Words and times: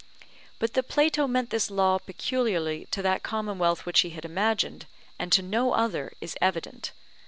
But 0.57 0.73
that 0.73 0.87
Plato 0.89 1.27
meant 1.27 1.51
this 1.51 1.69
law 1.69 1.99
peculiarly 1.99 2.87
to 2.89 3.03
that 3.03 3.21
commonwealth 3.21 3.85
which 3.85 3.99
he 3.99 4.09
had 4.17 4.25
imagined, 4.25 4.87
and 5.19 5.31
to 5.31 5.43
no 5.43 5.73
other, 5.73 6.11
is 6.19 6.35
evident. 6.41 6.91